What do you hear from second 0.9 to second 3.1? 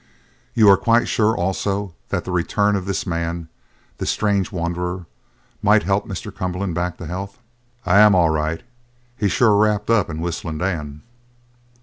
sure, also, that the return of this